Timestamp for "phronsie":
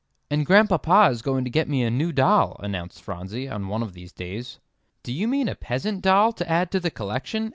3.03-3.47